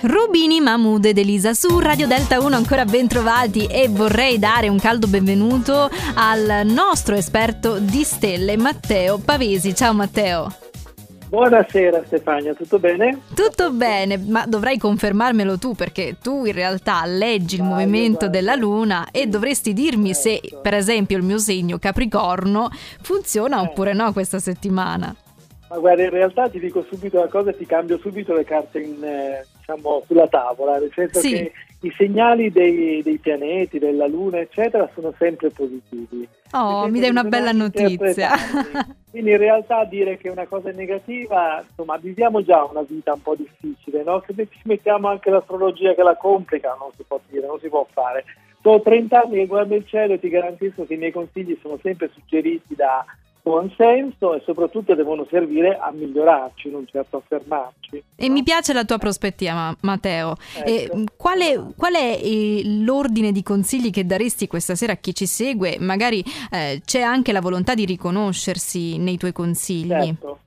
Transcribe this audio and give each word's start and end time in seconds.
Rubini, 0.00 0.60
Mahmood 0.60 1.04
ed 1.04 1.16
Elisa 1.18 1.54
su 1.54 1.78
Radio 1.78 2.08
Delta 2.08 2.40
1 2.40 2.56
ancora 2.56 2.84
ben 2.84 3.06
trovati 3.06 3.66
e 3.66 3.86
vorrei 3.88 4.40
dare 4.40 4.68
un 4.68 4.76
caldo 4.80 5.06
benvenuto 5.06 5.88
al 6.14 6.62
nostro 6.64 7.14
esperto 7.14 7.78
di 7.78 8.02
stelle 8.02 8.56
Matteo 8.56 9.18
Pavesi. 9.18 9.72
Ciao 9.72 9.94
Matteo. 9.94 10.52
Buonasera 11.28 12.02
Stefania, 12.06 12.54
tutto 12.54 12.80
bene? 12.80 13.20
Tutto 13.34 13.70
bene, 13.70 14.18
ma 14.18 14.46
dovrai 14.46 14.78
confermarmelo 14.78 15.58
tu 15.58 15.74
perché 15.76 16.16
tu 16.20 16.44
in 16.44 16.52
realtà 16.52 17.04
leggi 17.06 17.54
il 17.54 17.60
Ah, 17.60 17.66
movimento 17.66 18.28
della 18.28 18.56
Luna 18.56 19.06
e 19.12 19.28
dovresti 19.28 19.72
dirmi 19.72 20.12
se 20.12 20.40
Certo. 20.42 20.58
per 20.60 20.74
esempio 20.74 21.16
il 21.16 21.22
mio 21.22 21.38
segno 21.38 21.78
Capricorno 21.78 22.68
funziona 23.00 23.58
Eh. 23.62 23.66
oppure 23.66 23.92
no 23.92 24.12
questa 24.12 24.40
settimana. 24.40 25.14
Ma 25.72 25.78
guarda, 25.78 26.02
in 26.02 26.10
realtà 26.10 26.50
ti 26.50 26.58
dico 26.60 26.82
subito 26.82 27.16
una 27.16 27.28
cosa 27.28 27.48
e 27.48 27.56
ti 27.56 27.64
cambio 27.64 27.96
subito 27.96 28.34
le 28.34 28.44
carte 28.44 28.78
in, 28.78 29.02
eh, 29.02 29.46
diciamo, 29.56 30.02
sulla 30.06 30.28
tavola, 30.28 30.76
nel 30.76 30.92
senso 30.94 31.20
Sì. 31.20 31.30
che 31.32 31.52
i 31.80 31.94
segnali 31.96 32.52
dei, 32.52 33.02
dei 33.02 33.16
pianeti, 33.16 33.78
della 33.78 34.06
Luna, 34.06 34.38
eccetera, 34.38 34.86
sono 34.92 35.14
sempre 35.16 35.48
positivi. 35.48 36.28
Oh, 36.50 36.86
mi 36.88 37.00
dai 37.00 37.08
una 37.08 37.24
bella 37.24 37.52
notizia. 37.52 38.32
Quindi 39.10 39.30
in 39.30 39.38
realtà 39.38 39.84
dire 39.84 40.18
che 40.18 40.28
una 40.28 40.44
cosa 40.44 40.68
è 40.68 40.72
negativa, 40.74 41.64
insomma, 41.66 41.96
viviamo 41.96 42.42
già 42.42 42.64
una 42.64 42.84
vita 42.86 43.14
un 43.14 43.22
po' 43.22 43.34
difficile, 43.34 44.02
no? 44.02 44.22
Se 44.26 44.34
ci 44.50 44.60
mettiamo 44.64 45.08
anche 45.08 45.30
l'astrologia 45.30 45.94
che 45.94 46.02
la 46.02 46.16
complica, 46.16 46.76
non 46.78 46.90
si 46.94 47.02
può 47.08 47.18
dire, 47.30 47.46
non 47.46 47.58
si 47.60 47.70
può 47.70 47.86
fare. 47.90 48.24
Sono 48.60 48.82
30 48.82 49.22
anni 49.22 49.36
che 49.36 49.46
guardo 49.46 49.74
il 49.74 49.86
cielo 49.86 50.12
e 50.12 50.20
ti 50.20 50.28
garantisco 50.28 50.84
che 50.84 50.94
i 50.94 50.98
miei 50.98 51.12
consigli 51.12 51.58
sono 51.62 51.78
sempre 51.82 52.10
suggeriti 52.12 52.74
da 52.74 53.02
buon 53.42 53.72
senso 53.76 54.34
e 54.34 54.42
soprattutto 54.44 54.94
devono 54.94 55.26
servire 55.28 55.76
a 55.76 55.90
migliorarci, 55.90 56.70
non 56.70 56.86
certo 56.86 57.16
a 57.16 57.22
fermarci. 57.26 58.02
E 58.14 58.28
mi 58.28 58.42
piace 58.42 58.72
la 58.72 58.84
tua 58.84 58.98
prospettiva, 58.98 59.52
Ma- 59.52 59.76
Matteo. 59.80 60.36
Ecco. 60.64 60.96
mh, 60.96 61.04
quale, 61.16 61.72
qual 61.76 61.94
è 61.94 62.20
eh, 62.22 62.62
l'ordine 62.64 63.32
di 63.32 63.42
consigli 63.42 63.90
che 63.90 64.06
daresti 64.06 64.46
questa 64.46 64.74
sera 64.74 64.92
a 64.92 64.96
chi 64.96 65.14
ci 65.14 65.26
segue? 65.26 65.76
Magari 65.80 66.24
eh, 66.52 66.80
c'è 66.84 67.00
anche 67.00 67.32
la 67.32 67.40
volontà 67.40 67.74
di 67.74 67.84
riconoscersi 67.84 68.98
nei 68.98 69.16
tuoi 69.16 69.32
consigli. 69.32 69.88
Certo. 69.88 70.38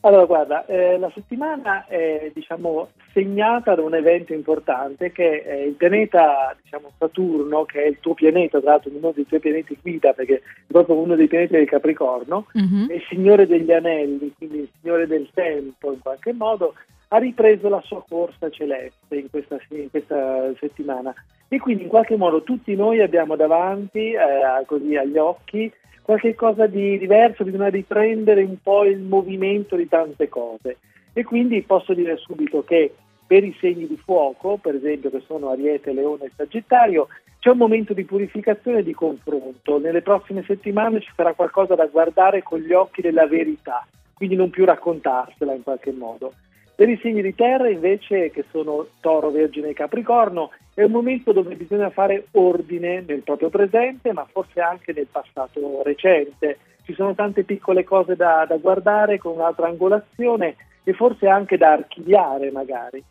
Allora, 0.00 0.24
guarda, 0.24 0.66
eh, 0.66 0.98
la 0.98 1.10
settimana 1.14 1.86
è 1.86 2.32
diciamo, 2.34 2.88
segnata 3.12 3.74
da 3.74 3.82
un 3.82 3.94
evento 3.94 4.32
importante 4.32 5.12
che 5.12 5.42
è 5.42 5.54
il 5.54 5.74
pianeta 5.74 6.56
diciamo, 6.62 6.92
Saturno, 6.98 7.64
che 7.64 7.82
è 7.82 7.86
il 7.86 7.98
tuo 8.00 8.14
pianeta, 8.14 8.60
tra 8.60 8.72
l'altro 8.72 8.90
uno 8.92 9.12
dei 9.12 9.26
tuoi 9.26 9.40
pianeti 9.40 9.76
guida, 9.80 10.12
perché 10.12 10.36
è 10.36 10.40
proprio 10.66 10.96
uno 10.96 11.14
dei 11.14 11.28
pianeti 11.28 11.52
del 11.52 11.68
Capricorno, 11.68 12.46
Mhm. 12.54 12.88
è 12.88 12.94
il 12.94 13.02
Signore 13.08 13.46
degli 13.46 13.72
Anelli, 13.72 14.32
quindi 14.36 14.58
il 14.58 14.68
Signore 14.80 15.06
del 15.06 15.28
Tempo 15.32 15.92
in 15.92 16.00
qualche 16.00 16.32
modo, 16.32 16.74
ha 17.08 17.18
ripreso 17.18 17.68
la 17.68 17.82
sua 17.84 18.02
corsa 18.08 18.48
celeste 18.50 19.16
in 19.16 19.28
questa, 19.30 19.58
in 19.68 19.90
questa 19.90 20.50
settimana. 20.58 21.14
E 21.48 21.58
quindi 21.58 21.82
in 21.82 21.88
qualche 21.90 22.16
modo 22.16 22.42
tutti 22.42 22.74
noi 22.74 23.00
abbiamo 23.00 23.36
davanti, 23.36 24.12
eh, 24.12 24.64
così 24.64 24.96
agli 24.96 25.18
occhi, 25.18 25.70
qualche 26.00 26.34
cosa 26.34 26.66
di 26.66 26.98
diverso, 26.98 27.44
bisogna 27.44 27.68
riprendere 27.68 28.42
un 28.42 28.56
po' 28.62 28.84
il 28.84 28.98
movimento 28.98 29.76
di 29.76 29.86
tante 29.86 30.28
cose. 30.30 30.78
E 31.12 31.24
quindi 31.24 31.60
posso 31.60 31.92
dire 31.92 32.16
subito 32.16 32.64
che 32.64 32.94
per 33.32 33.44
i 33.44 33.56
segni 33.58 33.86
di 33.86 33.96
fuoco, 33.96 34.58
per 34.58 34.74
esempio 34.74 35.08
che 35.08 35.22
sono 35.24 35.48
Ariete, 35.48 35.94
Leone 35.94 36.26
e 36.26 36.32
Sagittario, 36.36 37.08
c'è 37.38 37.48
un 37.48 37.56
momento 37.56 37.94
di 37.94 38.04
purificazione 38.04 38.80
e 38.80 38.82
di 38.82 38.92
confronto. 38.92 39.78
Nelle 39.78 40.02
prossime 40.02 40.44
settimane 40.46 41.00
ci 41.00 41.10
sarà 41.16 41.32
qualcosa 41.32 41.74
da 41.74 41.86
guardare 41.86 42.42
con 42.42 42.58
gli 42.58 42.74
occhi 42.74 43.00
della 43.00 43.26
verità, 43.26 43.86
quindi 44.12 44.36
non 44.36 44.50
più 44.50 44.66
raccontarsela 44.66 45.54
in 45.54 45.62
qualche 45.62 45.92
modo. 45.92 46.34
Per 46.74 46.86
i 46.90 46.98
segni 47.00 47.22
di 47.22 47.34
terra 47.34 47.70
invece, 47.70 48.30
che 48.30 48.44
sono 48.50 48.88
Toro, 49.00 49.30
Vergine 49.30 49.70
e 49.70 49.72
Capricorno, 49.72 50.50
è 50.74 50.82
un 50.82 50.90
momento 50.90 51.32
dove 51.32 51.54
bisogna 51.54 51.88
fare 51.88 52.26
ordine 52.32 53.02
nel 53.06 53.22
proprio 53.22 53.48
presente, 53.48 54.12
ma 54.12 54.26
forse 54.30 54.60
anche 54.60 54.92
nel 54.92 55.08
passato 55.10 55.80
recente. 55.82 56.58
Ci 56.84 56.92
sono 56.92 57.14
tante 57.14 57.44
piccole 57.44 57.82
cose 57.82 58.14
da, 58.14 58.44
da 58.46 58.58
guardare 58.58 59.16
con 59.16 59.32
un'altra 59.32 59.68
angolazione 59.68 60.54
e 60.84 60.92
forse 60.92 61.28
anche 61.28 61.56
da 61.56 61.72
archiviare 61.72 62.50
magari. 62.50 63.02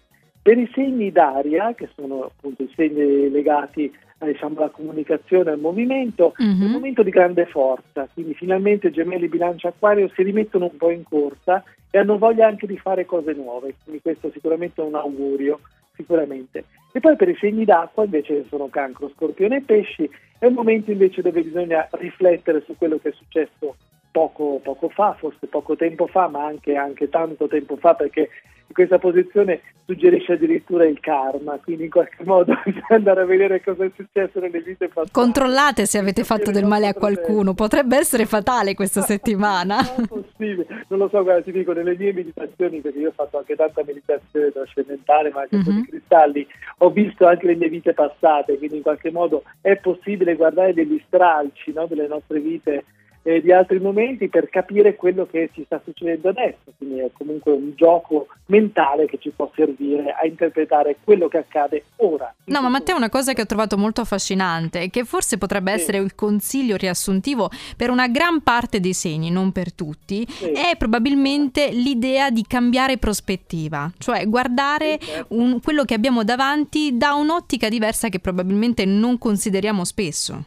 Per 0.44 0.58
i 0.58 0.70
segni 0.74 1.12
d'aria, 1.12 1.74
che 1.76 1.90
sono 1.96 2.24
appunto 2.24 2.64
i 2.64 2.72
segni 2.76 3.30
legati 3.30 3.94
eh, 4.20 4.26
diciamo, 4.26 4.58
alla 4.58 4.70
comunicazione 4.70 5.52
al 5.52 5.60
movimento, 5.60 6.34
è 6.38 6.44
un 6.44 6.58
Mhm. 6.60 6.72
momento 6.72 7.04
di 7.04 7.10
grande 7.12 7.46
forza, 7.46 8.08
quindi 8.14 8.34
finalmente 8.34 8.92
gemelli, 8.92 9.28
bilancia, 9.28 9.70
acquario 9.70 10.10
si 10.16 10.24
rimettono 10.24 10.66
un 10.66 10.78
po' 10.78 10.92
in 10.92 11.04
corsa 11.04 11.64
e 11.90 11.98
hanno 11.98 12.18
voglia 12.18 12.48
anche 12.48 12.68
di 12.68 12.78
fare 12.78 13.06
cose 13.06 13.34
nuove, 13.34 13.76
quindi 13.84 14.02
questo 14.02 14.32
sicuramente 14.32 14.82
è 14.82 14.86
un 14.86 14.96
augurio, 14.96 15.60
sicuramente. 15.96 16.66
E 16.92 17.00
poi 17.00 17.16
per 17.16 17.30
i 17.30 17.38
segni 17.40 17.66
d'acqua 17.66 18.04
invece 18.04 18.46
sono 18.48 18.68
cancro, 18.70 19.12
scorpione 19.16 19.58
e 19.58 19.62
pesci, 19.62 20.10
è 20.40 20.46
un 20.46 20.54
momento 20.54 20.92
invece 20.92 21.22
dove 21.22 21.42
bisogna 21.42 21.88
riflettere 21.92 22.62
su 22.66 22.76
quello 22.78 22.98
che 22.98 23.10
è 23.10 23.14
successo 23.14 23.76
poco, 24.12 24.60
poco 24.62 24.90
fa, 24.90 25.14
forse 25.14 25.48
poco 25.48 25.76
tempo 25.76 26.08
fa, 26.08 26.28
ma 26.28 26.46
anche, 26.46 26.76
anche 26.76 27.10
tanto 27.10 27.48
tempo 27.48 27.76
fa, 27.78 27.94
perché 27.96 28.30
questa 28.72 28.98
posizione 29.00 29.62
suggerisce 29.86 30.34
addirittura 30.34 30.86
il 30.86 31.00
karma, 31.00 31.60
quindi 31.64 31.86
in 31.86 31.90
qualche 31.90 32.24
modo 32.24 32.54
andare 32.90 33.22
a 33.22 33.26
vedere 33.26 33.62
cosa 33.64 33.84
è 33.86 33.92
successo 33.96 34.40
nelle 34.40 34.62
vite 34.62 34.88
passate. 34.88 35.12
Controllate 35.12 35.86
se 35.86 35.98
avete 35.98 36.24
fatto 36.24 36.52
del 36.52 36.66
male 36.66 36.88
a 36.88 36.94
qualcuno, 36.94 37.54
potrebbe 37.54 37.98
essere 37.98 38.26
fatale 38.26 38.74
questa 38.74 39.02
settimana. 39.02 39.80
Non 40.02 40.08
possibile, 40.08 40.66
non 40.88 41.00
lo 41.00 41.10
so, 41.10 41.22
guarda, 41.24 41.42
ti 41.44 41.52
dico, 41.52 41.74
nelle 41.74 41.96
mie 41.98 42.14
meditazioni, 42.14 42.80
perché 42.80 43.00
io 43.00 43.10
ho 43.10 43.14
fatto 43.14 43.38
anche 43.38 43.56
tanta 43.56 43.84
meditazione 43.86 44.52
trascendentale, 44.52 45.30
ma 45.32 45.42
anche 45.42 45.56
un 45.56 45.64
po' 45.64 45.72
Mhm. 45.72 45.82
di 45.82 45.88
cristalli, 45.90 46.48
ho 46.80 46.90
visto 46.90 47.26
anche 47.28 47.46
le 47.48 47.56
mie 47.56 47.70
vite 47.70 47.94
passate, 47.94 48.58
quindi 48.58 48.78
in 48.78 48.82
qualche 48.82 49.12
modo 49.12 49.44
è 49.62 49.76
possibile 49.78 50.36
guardare 50.36 50.74
degli 50.74 51.02
stralci 51.08 51.72
no, 51.74 51.86
delle 51.88 52.08
nostre 52.08 52.40
vite 52.40 52.84
e 53.24 53.42
di 53.42 53.52
altri 53.52 53.80
momenti 53.80 54.30
per 54.30 54.50
capire 54.50 54.96
quello 54.96 55.28
che 55.30 55.50
ci 55.54 55.64
sta 55.66 55.80
succedendo 55.84 56.30
adesso, 56.30 56.74
quindi 56.78 57.00
è 57.00 57.10
comunque 57.14 57.52
un 57.52 57.74
gioco 57.76 58.28
mentale 58.48 59.06
che 59.06 59.18
ci 59.20 59.30
può 59.30 59.52
servire 59.56 60.12
a 60.20 60.26
interpretare 60.26 60.98
quello 61.04 61.28
che 61.28 61.38
accade 61.38 61.84
ora. 61.98 62.34
No, 62.46 62.62
ma 62.62 62.70
Matteo, 62.70 62.96
una 62.96 63.10
cosa 63.10 63.34
che 63.34 63.42
ho 63.42 63.46
trovato 63.46 63.78
molto 63.78 64.02
affascinante 64.02 64.82
e 64.82 64.90
che 64.90 65.04
forse 65.04 65.38
potrebbe 65.38 65.72
Sì. 65.76 65.82
essere 65.82 65.98
il 66.00 66.16
consiglio 66.16 66.76
riassuntivo 66.76 67.50
per 67.78 67.90
una 67.92 68.08
gran 68.08 68.42
parte 68.42 68.80
dei 68.80 68.94
segni, 68.94 69.30
non 69.30 69.52
per 69.52 69.72
tutti, 69.74 70.26
Sì. 70.28 70.52
è 70.52 70.76
probabilmente 70.78 71.70
l'idea 71.72 72.30
di 72.32 72.44
cambiare 72.48 72.98
prospettiva, 72.98 73.92
cioè 74.00 74.28
guardare 74.28 74.98
Sì, 75.00 75.08
certo. 75.08 75.36
un- 75.36 75.60
quello 75.62 75.84
che 75.86 75.94
abbiamo 75.94 76.24
davanti 76.24 76.98
da 76.98 77.14
un'ottica 77.14 77.70
diversa 77.70 78.10
che 78.10 78.20
probabilmente 78.20 78.84
non 78.86 79.18
consideriamo 79.18 79.86
spesso. 79.86 80.46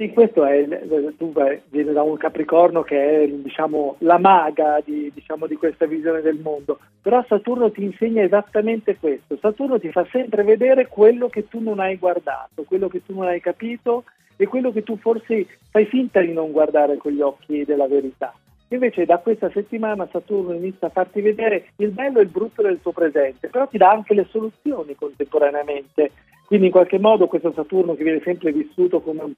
Sì, 0.00 0.12
questo 0.14 0.46
è, 0.46 0.66
vai- 0.66 1.60
vieni 1.68 1.92
da 1.92 2.00
un 2.00 2.16
Capricorno 2.16 2.80
che 2.80 3.24
è 3.24 3.28
diciamo, 3.28 3.96
la 3.98 4.16
maga 4.16 4.80
di, 4.82 5.10
diciamo, 5.12 5.46
di 5.46 5.56
questa 5.56 5.84
visione 5.84 6.22
del 6.22 6.38
mondo, 6.38 6.78
però 7.02 7.22
Saturno 7.28 7.70
ti 7.70 7.82
insegna 7.82 8.22
esattamente 8.22 8.96
questo, 8.96 9.36
Saturno 9.38 9.78
ti 9.78 9.90
fa 9.90 10.06
sempre 10.10 10.42
vedere 10.42 10.86
quello 10.86 11.28
che 11.28 11.48
tu 11.48 11.60
non 11.60 11.80
hai 11.80 11.98
guardato, 11.98 12.62
quello 12.62 12.88
che 12.88 13.04
tu 13.04 13.14
non 13.14 13.26
hai 13.26 13.42
capito 13.42 14.04
e 14.38 14.46
quello 14.46 14.72
che 14.72 14.82
tu 14.84 14.96
forse 14.96 15.46
fai 15.70 15.84
finta 15.84 16.22
di 16.22 16.32
non 16.32 16.50
guardare 16.50 16.96
con 16.96 17.12
gli 17.12 17.20
occhi 17.20 17.66
della 17.66 17.86
verità. 17.86 18.32
Invece 18.68 19.04
da 19.04 19.18
questa 19.18 19.50
settimana 19.50 20.08
Saturno 20.10 20.54
inizia 20.54 20.86
a 20.86 20.90
farti 20.90 21.20
vedere 21.20 21.72
il 21.76 21.90
bello 21.90 22.20
e 22.20 22.22
il 22.22 22.30
brutto 22.30 22.62
del 22.62 22.80
tuo 22.80 22.92
presente, 22.92 23.48
però 23.48 23.66
ti 23.66 23.76
dà 23.76 23.90
anche 23.90 24.14
le 24.14 24.26
soluzioni 24.30 24.94
contemporaneamente. 24.94 26.10
Quindi 26.50 26.66
in 26.66 26.72
qualche 26.72 26.98
modo 26.98 27.28
questo 27.28 27.52
Saturno 27.52 27.94
che 27.94 28.02
viene 28.02 28.20
sempre 28.24 28.50
vissuto 28.50 29.00
come 29.00 29.22
un, 29.22 29.32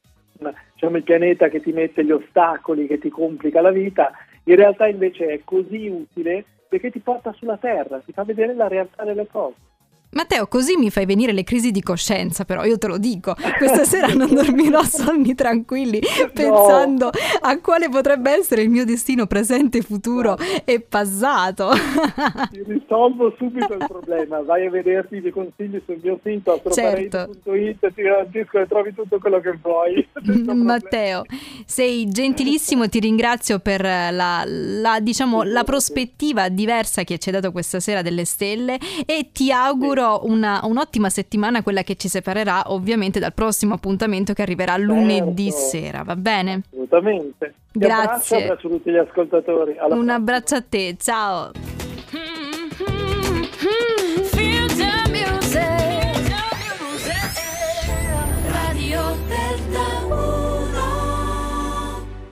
diciamo, 0.73 0.97
il 0.97 1.03
pianeta 1.03 1.49
che 1.49 1.61
ti 1.61 1.71
mette 1.71 2.07
gli 2.07 2.11
ostacoli, 2.11 2.87
che 2.87 2.97
ti 2.97 3.11
complica 3.11 3.61
la 3.61 3.71
vita, 3.71 4.13
in 4.45 4.57
realtà 4.57 4.87
invece 4.87 5.27
è 5.27 5.41
così 5.45 5.89
utile 5.89 6.43
perché 6.67 6.91
ti 6.91 7.01
porta 7.01 7.35
sulla 7.35 7.59
Terra, 7.59 7.99
ti 7.99 8.13
fa 8.13 8.25
vedere 8.25 8.55
la 8.55 8.67
realtà 8.67 9.05
delle 9.05 9.27
cose. 9.27 9.57
Matteo, 10.15 10.47
così 10.47 10.77
mi 10.77 10.91
fai 10.91 11.07
venire 11.07 11.33
le 11.33 11.43
crisi 11.43 11.71
di 11.71 11.81
coscienza, 11.81 12.45
però 12.45 12.65
io 12.65 12.77
te 12.77 12.87
lo 12.87 12.99
dico, 12.99 13.35
questa 13.57 13.85
sera 13.85 14.09
non 14.09 14.29
dormirò 14.35 14.83
sonni 14.85 15.35
tranquilli 15.35 16.01
pensando 16.35 17.11
a 17.41 17.59
quale 17.61 17.89
potrebbe 17.89 18.31
essere 18.31 18.61
il 18.61 18.69
mio 18.69 18.85
destino 18.85 19.27
presente, 19.27 19.81
futuro 19.81 20.37
e 20.67 20.81
passato. 20.81 21.71
Ti 22.51 22.63
risolvo 22.67 23.35
subito 23.39 23.73
il 23.73 23.87
problema, 23.89 24.43
vai 24.43 24.67
a 24.67 24.71
vederti 24.71 25.17
i 25.17 25.31
consigli 25.31 25.81
sul 25.87 25.99
mio 26.03 26.21
sito 26.23 26.53
astroparade.it 26.53 27.95
ti 27.95 28.03
garantisco 28.03 28.59
che 28.59 28.67
trovi 28.67 28.93
tutto 28.93 29.19
quello 29.19 29.41
che 29.41 29.59
vuoi. 29.63 30.07
problemi. 30.13 30.63
Matteo, 30.63 31.23
sei 31.65 32.07
gentilissimo, 32.11 32.87
ti 32.87 33.01
ringrazio 33.01 33.61
per 33.61 33.81
la, 33.81 34.45
la, 34.45 35.01
diciamo, 35.01 35.43
la 35.43 35.65
prospettiva 35.65 36.51
diversa 36.51 37.03
che 37.03 37.17
ci 37.17 37.31
hai 37.31 37.37
dato 37.37 37.51
questa 37.51 37.81
sera 37.81 38.03
delle 38.03 38.27
stelle 38.27 38.79
e 39.07 39.31
ti 39.33 39.51
auguro 39.51 40.02
una, 40.23 40.61
un'ottima 40.65 41.09
settimana, 41.09 41.63
quella 41.63 41.83
che 41.83 41.97
ci 41.97 42.09
separerà 42.09 42.65
ovviamente 42.73 43.19
dal 43.21 43.33
prossimo 43.33 43.75
appuntamento 43.75 44.33
che 44.33 44.43
arriverà 44.43 44.77
lunedì 44.77 45.51
Certo. 45.51 45.67
sera, 45.67 46.03
va 46.03 46.17
bene? 46.17 46.63
Assolutamente. 46.71 47.55
Ti 47.73 47.79
Grazie. 47.79 48.03
abbraccio, 48.03 48.35
abbraccio 48.37 48.69
tutti 48.69 48.91
gli 48.91 48.97
ascoltatori. 48.97 49.73
Alla 49.73 49.83
Un 49.83 49.89
prossima. 49.89 50.15
abbraccio 50.15 50.55
a 50.57 50.63
te, 50.69 50.97
ciao! 50.99 51.82